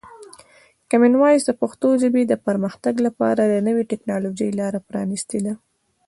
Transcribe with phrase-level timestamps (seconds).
[0.89, 5.53] کامن وایس د پښتو ژبې د پرمختګ لپاره د نوي ټکنالوژۍ لاره پرانیستې ده.